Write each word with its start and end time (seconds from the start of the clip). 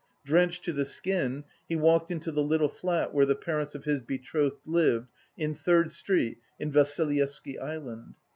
Drenched 0.25 0.63
to 0.65 0.73
the 0.73 0.83
skin, 0.83 1.43
he 1.69 1.75
walked 1.75 2.09
into 2.09 2.31
the 2.31 2.41
little 2.41 2.69
flat 2.69 3.13
where 3.13 3.27
the 3.27 3.35
parents 3.35 3.75
of 3.75 3.83
his 3.83 4.01
betrothed 4.01 4.65
lived, 4.65 5.11
in 5.37 5.53
Third 5.53 5.91
Street 5.91 6.39
in 6.59 6.71
Vassilyevsky 6.71 7.59
Island. 7.61 8.15